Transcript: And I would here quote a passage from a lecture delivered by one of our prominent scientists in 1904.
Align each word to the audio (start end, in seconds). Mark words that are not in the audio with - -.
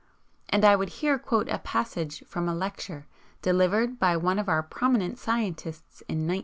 And 0.49 0.65
I 0.65 0.75
would 0.75 0.89
here 0.89 1.19
quote 1.19 1.47
a 1.47 1.59
passage 1.59 2.23
from 2.25 2.49
a 2.49 2.55
lecture 2.55 3.05
delivered 3.43 3.99
by 3.99 4.17
one 4.17 4.39
of 4.39 4.49
our 4.49 4.63
prominent 4.63 5.19
scientists 5.19 6.01
in 6.09 6.25
1904. 6.27 6.39